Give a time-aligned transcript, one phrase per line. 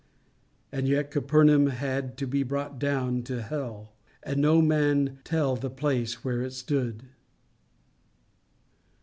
[0.71, 3.93] And yet Capernaum had to be brought down to hell,
[4.23, 7.03] and no man can tell the place where it stood.